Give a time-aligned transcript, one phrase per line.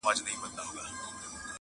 [0.03, 1.41] چي پيشو مخي ته راغله برابره،